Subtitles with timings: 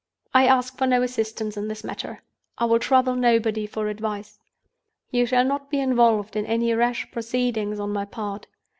[0.33, 2.23] "I ask for no assistance in this matter;
[2.57, 4.39] I will trouble nobody for advice.
[5.11, 8.47] You shall not be involved in any rash proceedings on my part.